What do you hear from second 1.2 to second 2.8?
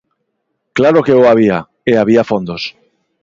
o había, e había fondos.